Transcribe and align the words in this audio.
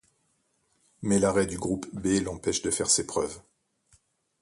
Mais 1.03 1.19
l’arrêt 1.19 1.45
du 1.45 1.59
Groupe 1.59 1.85
B 1.93 2.23
l’empêche 2.23 2.63
de 2.63 2.71
faire 2.71 2.89
ses 2.89 3.05
preuves. 3.05 3.39